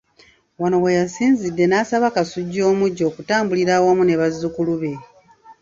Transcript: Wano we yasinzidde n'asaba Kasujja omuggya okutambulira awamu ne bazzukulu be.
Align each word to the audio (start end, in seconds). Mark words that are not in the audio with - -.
Wano 0.61 0.77
we 0.83 0.89
yasinzidde 0.99 1.63
n'asaba 1.67 2.07
Kasujja 2.15 2.61
omuggya 2.71 3.03
okutambulira 3.11 3.71
awamu 3.79 4.03
ne 4.05 4.15
bazzukulu 4.19 4.73
be. 4.81 4.91